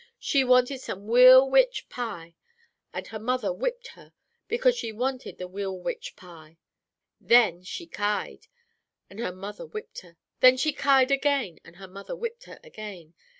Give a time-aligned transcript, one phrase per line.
[0.17, 2.33] She wanted some weal wich pie.
[2.91, 4.13] And her mother whipped her
[4.47, 6.57] because she wanted the weal wich pie.
[7.19, 8.47] Then she kied.
[9.11, 10.17] And her mother whipped her.
[10.39, 11.59] Then she kied again.
[11.63, 13.13] And her mother whipped her again.